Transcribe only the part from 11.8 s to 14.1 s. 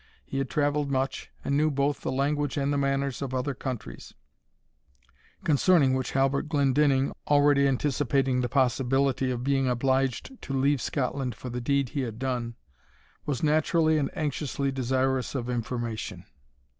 he had done, was naturally and